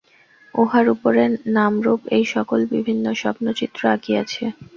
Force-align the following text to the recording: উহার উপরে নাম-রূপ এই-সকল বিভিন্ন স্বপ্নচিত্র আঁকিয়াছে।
উহার 0.53 0.85
উপরে 0.95 1.23
নাম-রূপ 1.55 2.01
এই-সকল 2.17 2.59
বিভিন্ন 2.73 3.05
স্বপ্নচিত্র 3.21 3.81
আঁকিয়াছে। 3.89 4.43